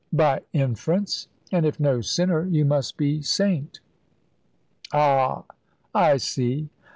[0.11, 3.81] "By inference; and if no sinner, you must be saint."
[4.91, 5.43] "Ah!
[5.93, 6.69] I see.